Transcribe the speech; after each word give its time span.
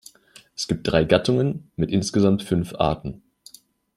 Es 0.55 0.67
gibt 0.67 0.87
drei 0.87 1.03
Gattungen 1.03 1.69
mit 1.75 1.91
insgesamt 1.91 2.41
fünf 2.41 2.73
Arten. 2.73 3.21